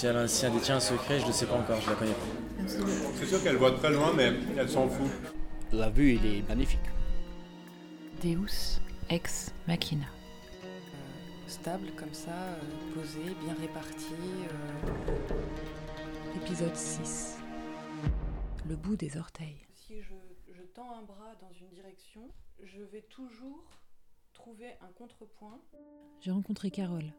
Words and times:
Si 0.00 0.06
elle, 0.06 0.26
si 0.30 0.46
elle 0.46 0.52
détient 0.54 0.76
un 0.76 0.80
secret, 0.80 1.20
je 1.20 1.26
ne 1.26 1.32
sais 1.32 1.44
pas 1.44 1.56
encore, 1.56 1.78
je 1.78 1.90
la 1.90 1.94
connais 1.94 2.14
pas. 2.14 2.66
C'est 3.16 3.26
sûr 3.26 3.42
qu'elle 3.42 3.56
voit 3.56 3.72
très 3.72 3.92
loin, 3.92 4.14
mais 4.16 4.32
elle 4.56 4.66
s'en 4.66 4.88
fout. 4.88 5.10
La 5.72 5.90
vue, 5.90 6.14
il 6.14 6.24
est 6.24 6.48
magnifique. 6.48 6.80
Deus 8.22 8.80
ex 9.10 9.52
machina. 9.68 10.06
Stable 11.48 11.88
comme 11.98 12.14
ça, 12.14 12.30
euh, 12.30 12.94
posé, 12.94 13.20
bien 13.44 13.54
réparti. 13.60 14.14
euh. 15.10 15.16
Épisode 16.36 16.74
6. 16.74 17.36
Le 18.70 18.76
bout 18.76 18.96
des 18.96 19.18
orteils. 19.18 19.66
Si 19.74 20.00
je, 20.00 20.14
je 20.50 20.62
tends 20.74 20.96
un 20.98 21.02
bras 21.02 21.34
dans 21.42 21.52
une 21.52 21.68
direction, 21.74 22.30
je 22.62 22.80
vais 22.84 23.02
toujours 23.02 23.68
trouver 24.32 24.70
un 24.80 24.92
contrepoint. 24.96 25.60
J'ai 26.22 26.30
rencontré 26.30 26.70
Carole, 26.70 27.12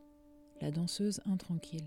la 0.61 0.71
danseuse 0.71 1.21
intranquille. 1.32 1.86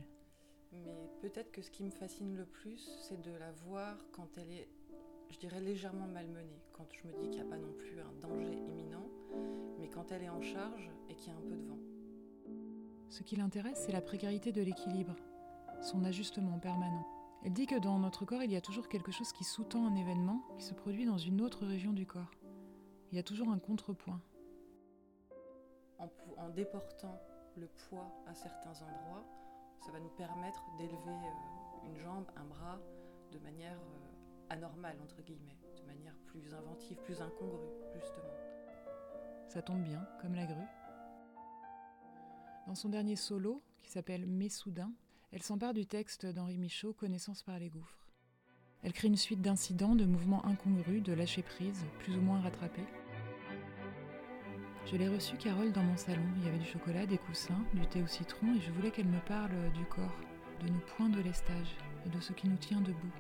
Mais 0.83 1.11
peut-être 1.21 1.53
que 1.53 1.63
ce 1.63 1.71
qui 1.71 1.85
me 1.85 1.91
fascine 1.91 2.37
le 2.37 2.45
plus, 2.45 2.99
c'est 3.01 3.21
de 3.21 3.33
la 3.33 3.53
voir 3.53 3.97
quand 4.13 4.37
elle 4.37 4.51
est, 4.51 4.69
je 5.31 5.39
dirais, 5.39 5.61
légèrement 5.61 6.07
malmenée. 6.07 6.63
Quand 6.73 6.87
je 6.93 7.07
me 7.07 7.13
dis 7.13 7.31
qu'il 7.31 7.43
n'y 7.43 7.47
a 7.47 7.51
pas 7.51 7.59
non 7.59 7.73
plus 7.73 8.01
un 8.01 8.13
danger 8.21 8.59
imminent, 8.69 9.09
mais 9.79 9.89
quand 9.89 10.11
elle 10.13 10.23
est 10.23 10.29
en 10.29 10.43
charge 10.43 10.91
et 11.09 11.15
qu'il 11.15 11.33
y 11.33 11.35
a 11.35 11.39
un 11.39 11.43
peu 11.43 11.57
de 11.57 11.67
vent. 11.67 11.79
Ce 13.09 13.23
qui 13.23 13.37
l'intéresse, 13.37 13.85
c'est 13.87 13.93
la 13.93 14.01
précarité 14.01 14.51
de 14.51 14.63
l'équilibre, 14.63 15.15
son 15.83 16.05
ajustement 16.05 16.59
permanent. 16.59 17.07
Elle 17.45 17.53
dit 17.53 17.67
que 17.67 17.79
dans 17.79 17.99
notre 17.99 18.25
corps, 18.25 18.43
il 18.43 18.51
y 18.51 18.57
a 18.57 18.63
toujours 18.63 18.89
quelque 18.89 19.13
chose 19.13 19.31
qui 19.33 19.45
sous-tend 19.45 19.87
un 19.87 19.95
événement 19.97 20.43
qui 20.59 20.65
se 20.65 20.73
produit 20.73 21.05
dans 21.05 21.19
une 21.19 21.43
autre 21.43 21.67
région 21.67 21.93
du 21.93 22.07
corps. 22.07 22.31
Il 23.13 23.17
y 23.17 23.19
a 23.21 23.23
toujours 23.23 23.51
un 23.51 23.59
contrepoint. 23.59 24.21
En, 25.99 26.49
déportant 26.49 27.21
le 27.57 27.67
poids 27.67 28.11
à 28.27 28.35
certains 28.35 28.73
endroits, 28.83 29.25
ça 29.85 29.93
va 29.93 30.01
nous 30.01 30.11
permettre 30.11 30.65
d'élever 30.79 30.97
euh, 31.11 31.87
une 31.87 31.99
jambe, 31.99 32.27
un 32.37 32.45
bras, 32.45 32.81
de 33.33 33.39
manière 33.39 33.79
euh, 33.79 34.49
anormale, 34.49 34.97
entre 35.03 35.21
guillemets, 35.21 35.59
de 35.77 35.87
manière 35.87 36.15
plus 36.27 36.55
inventive, 36.55 36.97
plus 37.05 37.21
incongrue, 37.21 37.69
justement. 37.95 38.33
Ça 39.49 39.61
tombe 39.61 39.83
bien, 39.83 40.07
comme 40.23 40.35
la 40.35 40.47
grue. 40.47 40.67
Dans 42.67 42.75
son 42.75 42.89
dernier 42.89 43.17
solo, 43.17 43.63
qui 43.83 43.91
s'appelle 43.91 44.27
Mes 44.27 44.49
soudain, 44.49 44.93
elle 45.33 45.43
s'empare 45.43 45.75
du 45.75 45.85
texte 45.85 46.25
d'Henri 46.25 46.57
Michaud, 46.57 46.95
Connaissance 46.95 47.43
par 47.43 47.59
les 47.59 47.69
gouffres. 47.69 48.09
Elle 48.83 48.95
crée 48.95 49.09
une 49.09 49.17
suite 49.17 49.43
d'incidents, 49.43 49.97
de 49.97 50.07
mouvements 50.07 50.47
incongrus, 50.47 51.03
de 51.03 51.13
lâcher 51.13 51.43
prise, 51.43 51.85
plus 51.99 52.17
ou 52.17 52.23
moins 52.23 52.41
rattrapés. 52.41 52.87
Je 54.87 54.97
l'ai 54.97 55.09
reçue, 55.09 55.37
Carole, 55.37 55.73
dans 55.73 55.83
mon 55.83 55.97
salon. 55.97 56.23
Il 56.37 56.45
y 56.45 56.49
avait 56.49 56.59
du 56.59 56.67
chocolat, 56.67 57.07
des 57.07 57.17
coussins, 57.19 57.59
du 57.73 57.87
thé 57.87 58.03
au 58.03 58.07
citron, 58.07 58.55
et 58.55 58.61
je 58.61 58.71
voulais 58.71 58.91
qu'elle 58.91 59.07
me 59.07 59.21
parle 59.21 59.73
du 59.73 59.85
corps, 59.87 60.17
de 60.61 60.69
nos 60.69 60.79
points 60.97 61.09
de 61.09 61.21
lestage 61.21 61.75
et 62.05 62.11
de 62.11 62.21
ce 62.21 62.33
qui 62.33 62.49
nous 62.49 62.57
tient 62.57 62.81
debout. 62.81 63.13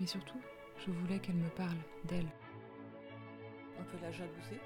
Mais 0.00 0.06
surtout, 0.06 0.40
je 0.84 0.90
voulais 0.90 1.20
qu'elle 1.20 1.36
me 1.36 1.48
parle 1.50 1.78
d'elle. 2.04 2.28
On 3.78 3.84
peut 3.84 3.98
la 4.02 4.10
jalouser? 4.10 4.60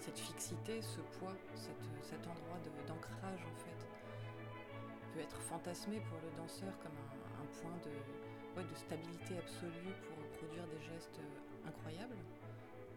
Cette 0.00 0.18
fixité, 0.18 0.82
ce 0.82 1.00
poids, 1.18 1.36
cette- 1.54 1.88
cet 2.02 2.26
endroit 2.26 2.58
d'ancrage 2.86 3.40
en 3.44 3.56
fait, 3.56 3.86
peut 5.14 5.20
être 5.20 5.40
fantasmé 5.42 6.00
pour 6.08 6.18
le 6.24 6.36
danseur 6.36 6.76
comme 6.78 6.92
un, 6.92 7.46
point 8.54 8.62
de 8.62 8.74
stabilité 8.74 9.38
absolue 9.38 9.94
pour 10.06 10.16
produire 10.38 10.66
des 10.66 10.80
gestes 10.92 11.18
euh, 11.20 11.68
incroyables. 11.68 12.16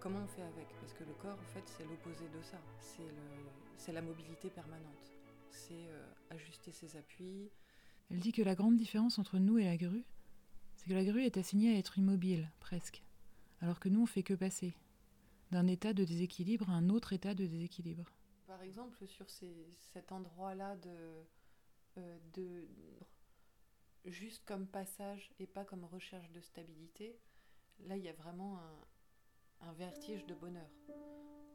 Comment 0.02 0.19
on 0.23 0.27
fait 0.27 0.41
avec? 0.41 0.67
Parce 0.80 0.94
que 0.94 1.03
le 1.03 1.13
corps, 1.13 1.38
en 1.39 1.53
fait, 1.53 1.63
c'est 1.67 1.83
l'opposé 1.85 2.27
de 2.30 2.41
ça. 2.41 2.57
C'est 2.80 3.03
le- 3.03 3.49
c'est 3.77 3.91
la 3.94 4.02
mobilité 4.02 4.49
permanente. 4.49 5.11
C'est 5.52 5.73
euh, 5.89 6.13
ajuster 6.31 6.71
ses 6.71 6.95
appuis. 6.95 7.52
Elle 8.09 8.19
dit 8.19 8.31
que 8.31 8.41
la 8.41 8.55
grande 8.55 8.75
différence 8.77 9.19
entre 9.19 9.38
nous 9.38 9.57
et 9.57 9.66
la 9.66 9.77
grue, 9.77 10.03
c'est 10.75 10.88
que 10.89 10.94
la 10.94 11.03
grue 11.05 11.23
est 11.23 11.38
assignée 11.38 11.75
à 11.75 11.77
être 11.77 11.97
immobile, 11.97 12.49
presque, 12.59 13.03
alors 13.61 13.79
que 13.79 13.89
nous 13.89 14.01
on 14.01 14.06
fait 14.06 14.23
que 14.23 14.34
passer 14.34 14.73
d'un 15.51 15.67
état 15.67 15.94
de 15.94 16.03
déséquilibre 16.03 16.69
à 16.69 16.73
un 16.73 16.89
autre 16.89 17.13
état 17.13 17.33
de 17.35 17.45
déséquilibre. 17.45 18.06
Par 18.47 18.62
exemple, 18.63 19.06
sur 19.07 19.29
ces- 19.29 19.68
cet 19.94 20.12
endroit-là 20.12 20.75
de, 20.78 21.23
euh, 21.97 22.18
de 22.33 22.68
juste 24.06 24.44
comme 24.45 24.66
passage 24.68 25.31
et 25.39 25.45
pas 25.47 25.63
comme 25.63 25.85
recherche 25.85 26.29
de 26.31 26.41
stabilité, 26.41 27.18
là 27.85 27.95
il 27.97 28.03
y 28.03 28.09
a 28.09 28.13
vraiment 28.13 28.57
un, 28.59 28.85
un 29.61 29.73
vertige 29.73 30.25
de 30.25 30.33
bonheur, 30.33 30.69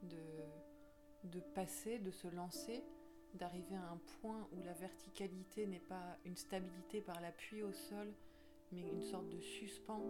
de, 0.03 1.39
passer, 1.53 1.99
de 1.99 2.11
se 2.11 2.27
lancer, 2.27 2.83
d'arriver 3.33 3.75
à 3.75 3.91
un 3.91 3.99
point 4.21 4.47
où 4.53 4.63
la 4.63 4.73
verticalité 4.73 5.67
n'est 5.67 5.79
pas 5.79 6.17
une 6.25 6.35
stabilité 6.35 7.01
par 7.01 7.19
l'appui 7.21 7.63
au 7.63 7.71
sol, 7.71 8.13
mais 8.71 8.81
une 8.89 9.01
sorte 9.01 9.29
de 9.29 9.39
suspens 9.39 10.01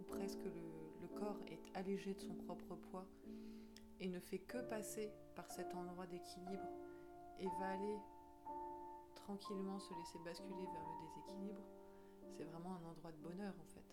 où 0.00 0.02
presque 0.08 0.44
le, 0.44 1.02
le 1.02 1.08
corps 1.18 1.40
est 1.48 1.60
allégé 1.74 2.14
de 2.14 2.20
son 2.20 2.34
propre 2.34 2.74
poids 2.90 3.06
et 4.00 4.08
ne 4.08 4.20
fait 4.20 4.38
que 4.38 4.58
passer 4.68 5.10
par 5.34 5.48
cet 5.50 5.74
endroit 5.74 6.06
d'équilibre 6.06 6.68
et 7.38 7.46
va 7.60 7.70
aller 7.70 7.96
tranquillement 9.14 9.78
se 9.80 9.92
laisser 9.94 10.18
basculer 10.24 10.64
vers 10.72 10.84
le 10.84 11.08
déséquilibre, 11.08 11.62
c'est 12.36 12.44
vraiment 12.44 12.76
un 12.76 12.90
endroit 12.90 13.12
de 13.12 13.18
bonheur 13.18 13.54
en 13.60 13.64
fait. 13.64 13.85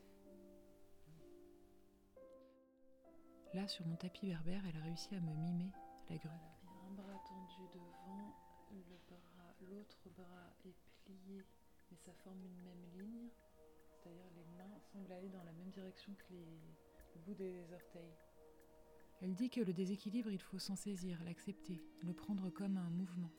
Là, 3.54 3.68
sur 3.68 3.86
mon 3.86 3.96
tapis 3.96 4.28
berbère, 4.28 4.64
elle 4.68 4.78
a 4.78 4.84
réussi 4.84 5.14
à 5.16 5.20
me 5.20 5.34
mimer 5.36 5.72
la 6.10 6.18
grue. 6.18 6.30
Il 6.64 6.70
y 6.70 6.74
a 6.74 6.88
un 6.88 6.94
bras 6.94 7.20
tendu 7.28 7.68
devant, 7.74 8.34
le 8.72 8.82
bras, 9.08 9.54
l'autre 9.62 10.10
bras 10.18 10.50
est 10.66 10.76
plié, 11.06 11.46
mais 11.92 11.98
ça 11.98 12.12
forme 12.24 12.44
une 12.44 12.62
même 12.64 12.84
ligne. 12.98 13.30
C'est-à-dire 13.94 14.26
les 14.36 14.46
mains 14.58 14.80
semblent 14.92 15.12
aller 15.12 15.30
dans 15.30 15.44
la 15.44 15.52
même 15.52 15.70
direction 15.70 16.14
que 16.16 16.34
les, 16.34 16.60
le 17.16 17.22
bout 17.22 17.36
des 17.36 17.72
orteils. 17.74 18.16
Elle 19.22 19.36
dit 19.36 19.50
que 19.50 19.62
le 19.62 19.72
déséquilibre, 19.72 20.32
il 20.32 20.42
faut 20.42 20.60
s'en 20.60 20.76
saisir, 20.76 21.24
l'accepter, 21.24 21.82
le 22.02 22.14
prendre 22.14 22.50
comme 22.50 22.78
un 22.78 22.90
mouvement. 22.90 23.32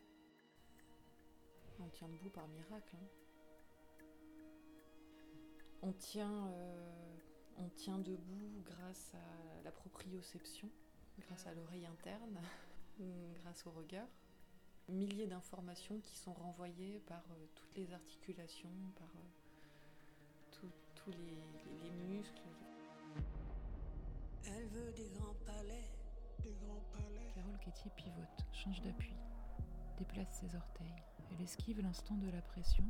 On 1.81 1.89
tient 1.89 2.09
debout 2.09 2.31
par 2.31 2.47
miracle. 2.49 2.97
hein. 2.97 3.09
On 5.83 5.93
tient, 5.93 6.47
euh, 6.47 7.17
on 7.59 7.69
tient 7.71 7.99
debout 7.99 8.63
grâce 8.65 9.13
à 9.15 9.63
la 9.63 9.71
proprioception, 9.73 10.69
grâce 11.21 11.47
à 11.47 11.55
l'oreille 11.55 11.87
interne, 11.87 12.39
grâce 13.43 13.67
au 13.67 13.71
regard. 13.71 14.09
Milliers 14.89 15.27
d'informations 15.27 15.99
qui 16.01 16.17
sont 16.17 16.35
renvoyées 16.35 17.01
par 17.07 17.23
euh, 17.31 17.47
toutes 17.55 17.75
les 17.77 17.91
articulations, 17.95 18.69
par 18.99 19.09
euh, 19.17 20.51
tout- 20.51 20.73
tous 20.95 21.11
les, 21.11 21.17
les- 21.19 21.91
les 21.91 21.91
muscles. 22.19 22.43
Elle 24.47 24.67
veut 24.69 24.93
des 24.93 25.09
grands 25.09 25.35
palais, 25.47 25.89
des 26.43 26.53
grands 26.53 26.83
palais. 26.93 27.31
Carole 27.35 27.59
Quétier 27.61 27.91
pivote, 27.97 28.45
change 28.53 28.83
d'appui, 28.83 29.15
déplace 29.99 30.41
ses 30.41 30.55
orteils. 30.55 30.95
Elle 31.33 31.41
esquive 31.41 31.81
l'instant 31.81 32.17
de 32.17 32.29
la 32.31 32.43
pression. 32.43 32.85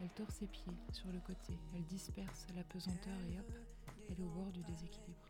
Elle 0.00 0.10
tord 0.10 0.30
ses 0.30 0.46
pieds 0.46 0.76
sur 0.92 1.10
le 1.12 1.20
côté. 1.20 1.58
Elle 1.74 1.84
disperse 1.84 2.46
la 2.54 2.64
pesanteur 2.64 3.18
et 3.30 3.38
hop, 3.38 3.52
elle 4.08 4.20
est 4.20 4.24
au 4.24 4.30
bord 4.30 4.50
du 4.52 4.62
déséquilibre. 4.62 5.28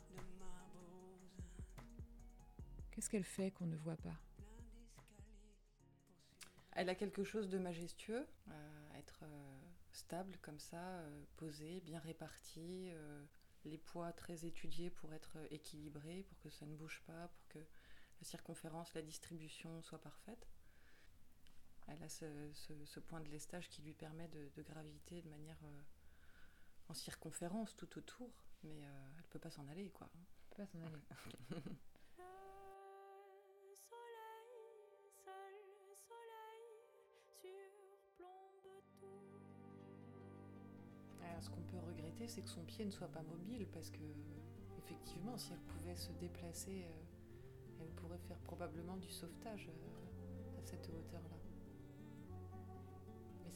Qu'est-ce 2.90 3.10
qu'elle 3.10 3.24
fait 3.24 3.50
qu'on 3.50 3.66
ne 3.66 3.76
voit 3.76 3.96
pas? 3.96 4.16
Elle 6.72 6.88
a 6.88 6.94
quelque 6.94 7.24
chose 7.24 7.48
de 7.48 7.58
majestueux, 7.58 8.26
à 8.48 8.98
être 8.98 9.20
euh, 9.22 9.60
stable 9.92 10.36
comme 10.42 10.58
ça, 10.58 10.82
euh, 10.82 11.24
posée, 11.36 11.80
bien 11.80 12.00
répartie, 12.00 12.90
euh, 12.90 13.24
les 13.64 13.78
poids 13.78 14.12
très 14.12 14.44
étudiés 14.44 14.90
pour 14.90 15.12
être 15.14 15.36
euh, 15.36 15.46
équilibrés, 15.50 16.24
pour 16.28 16.38
que 16.40 16.50
ça 16.50 16.66
ne 16.66 16.74
bouge 16.74 17.02
pas, 17.06 17.28
pour 17.28 17.48
que 17.48 17.58
la 17.58 18.26
circonférence, 18.26 18.92
la 18.94 19.02
distribution 19.02 19.82
soit 19.82 20.00
parfaite. 20.00 20.46
Elle 21.86 22.02
a 22.02 22.08
ce, 22.08 22.24
ce- 22.52 22.84
ce 22.86 22.98
point 23.00 23.20
de 23.20 23.28
lestage 23.28 23.68
qui 23.68 23.82
lui 23.82 23.92
permet 23.92 24.28
de, 24.28 24.48
de 24.56 24.62
graviter 24.62 25.20
de 25.22 25.28
manière 25.28 25.58
euh, 25.64 25.82
en 26.88 26.94
circonférence 26.94 27.76
tout 27.76 27.98
autour, 27.98 28.30
mais 28.62 28.84
euh, 28.84 29.08
elle 29.18 29.26
peut 29.28 29.38
pas 29.38 29.50
s'en 29.50 29.68
aller 29.68 29.90
quoi. 29.90 30.08
peut 30.50 30.56
pas 30.62 30.66
s'en 30.66 30.80
aller. 30.82 31.02
Le 31.50 31.60
soleil, 33.74 34.46
seul 34.86 35.96
soleil, 36.08 36.72
surplombe 37.36 38.82
tout. 39.00 39.42
Alors, 41.22 41.42
ce 41.42 41.50
qu'on 41.50 41.62
peut 41.62 41.78
regretter, 41.86 42.28
c'est 42.28 42.42
que 42.42 42.48
son 42.48 42.64
pied 42.64 42.84
ne 42.84 42.90
soit 42.90 43.08
pas 43.08 43.22
mobile, 43.22 43.66
parce 43.72 43.90
que, 43.90 43.98
effectivement, 44.78 45.36
si 45.36 45.52
elle 45.52 45.60
pouvait 45.60 45.96
se 45.96 46.12
déplacer, 46.12 46.84
euh, 46.84 47.02
elle 47.80 47.90
pourrait 47.96 48.18
faire 48.18 48.38
probablement 48.40 48.96
du 48.96 49.10
sauvetage 49.10 49.68
à 50.58 50.62
cette 50.62 50.88
hauteur-là. 50.88 51.36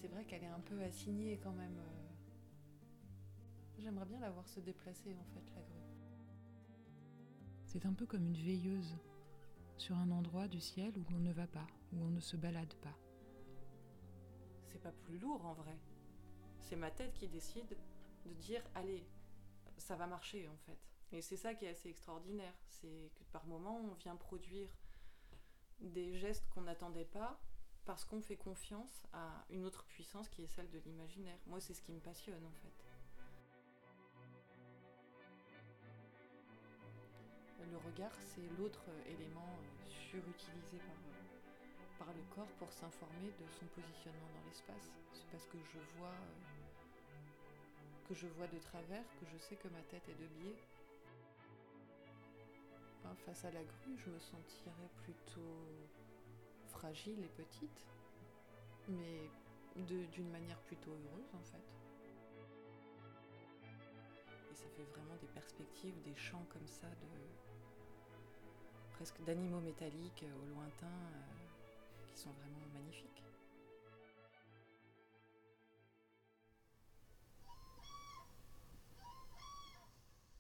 C'est 0.01 0.09
vrai 0.09 0.25
qu'elle 0.25 0.45
est 0.45 0.47
un 0.47 0.61
peu 0.61 0.81
assignée 0.83 1.39
quand 1.43 1.53
même. 1.53 1.79
euh. 1.79 2.09
J'aimerais 3.79 4.07
bien 4.07 4.21
la 4.21 4.31
voir 4.31 4.49
se 4.49 4.61
déplacer, 4.61 5.15
en 5.15 5.25
fait, 5.35 5.53
la 5.55 5.63
grue. 5.63 5.75
C'est 7.65 7.85
un 7.85 7.93
peu 7.93 8.07
comme 8.07 8.25
une 8.25 8.37
veilleuse 8.37 8.97
sur 9.77 9.97
un 9.97 10.11
endroit 10.11 10.49
du 10.49 10.61
ciel 10.61 10.97
où 10.99 11.05
on 11.15 11.19
ne 11.19 11.33
va 11.33 11.47
pas, 11.47 11.67
où 11.93 12.01
on 12.01 12.11
ne 12.11 12.21
se 12.21 12.37
balade 12.37 12.75
pas. 12.75 12.97
C'est 14.67 14.79
c'est 14.79 14.85
pas 14.85 14.93
plus 14.93 15.19
lourd 15.19 15.45
en 15.45 15.55
vrai. 15.55 15.77
C'est 16.61 16.77
ma 16.77 16.91
tête 16.91 17.13
qui 17.15 17.27
décide 17.27 17.77
de 18.25 18.33
dire 18.35 18.63
allez, 18.77 19.05
ça 19.77 19.97
va 19.97 20.07
marcher 20.07 20.49
en 20.49 20.57
fait. 20.59 20.79
Et 21.11 21.21
c'est 21.21 21.37
ça 21.37 21.55
qui 21.55 21.65
est 21.65 21.71
assez 21.71 21.89
extraordinaire, 21.89 22.55
c'est 22.69 23.11
que 23.15 23.25
par 23.33 23.45
moments 23.47 23.81
on 23.81 23.95
vient 23.95 24.15
produire 24.15 24.69
des 25.81 26.17
gestes 26.17 26.49
qu'on 26.51 26.63
n'attendait 26.63 27.07
pas 27.07 27.41
parce 27.89 28.05
qu'on 28.05 28.21
fait 28.21 28.37
confiance 28.37 29.07
à 29.15 29.47
une 29.49 29.65
autre 29.65 29.83
puissance 29.85 30.29
qui 30.29 30.43
est 30.43 30.47
celle 30.47 30.69
de 30.69 30.79
l'imaginaire. 30.81 31.39
Moi, 31.47 31.59
c'est 31.59 31.73
ce 31.73 31.81
qui 31.81 31.91
me 31.91 32.01
passionne 32.01 32.45
en 32.45 32.53
fait. 32.53 32.85
Le 37.71 37.79
regard, 37.79 38.13
c'est 38.25 38.47
l'autre 38.59 38.85
élément 39.07 39.41
euh, 39.41 39.89
surutilisé 39.89 40.77
par, 40.77 40.97
euh, 40.97 41.99
par 41.99 42.09
le 42.09 42.23
corps 42.35 42.53
pour 42.59 42.71
s'informer 42.71 43.33
de 43.41 43.49
son 43.59 43.65
positionnement 43.67 44.29
dans 44.35 44.47
l'espace. 44.47 44.93
C'est 45.15 45.27
parce 45.31 45.47
que 45.47 45.57
je 45.57 45.79
vois 45.99 46.09
euh, 46.09 46.35
que 48.07 48.15
je 48.15 48.27
vois 48.27 48.49
de 48.49 48.59
travers 48.59 49.05
que 49.19 49.25
je 49.33 49.39
sais 49.39 49.57
que 49.57 49.69
ma 49.69 49.81
tête 49.85 50.07
est 50.11 50.21
de 50.21 50.27
biais. 50.27 50.57
Hein, 53.07 53.15
face 53.25 53.47
à 53.47 53.51
la 53.51 53.65
grue, 53.65 53.97
je 53.97 54.11
me 54.11 54.19
sentirais 54.19 54.91
plutôt 55.05 55.98
fragile 56.69 57.23
et 57.23 57.29
petite, 57.29 57.87
mais 58.89 59.31
d'une 59.77 60.31
manière 60.31 60.59
plutôt 60.63 60.91
heureuse 60.91 61.35
en 61.35 61.45
fait. 61.45 61.69
Et 64.51 64.55
ça 64.55 64.65
fait 64.77 64.85
vraiment 64.85 65.17
des 65.21 65.29
perspectives, 65.29 65.95
des 66.03 66.17
champs 66.17 66.45
comme 66.51 66.67
ça 66.67 66.89
presque 68.99 69.23
d'animaux 69.25 69.61
métalliques 69.61 70.25
euh, 70.25 70.43
au 70.43 70.55
lointain 70.57 70.87
euh, 70.87 72.09
qui 72.09 72.19
sont 72.19 72.31
vraiment 72.31 72.67
magnifiques. 72.75 73.23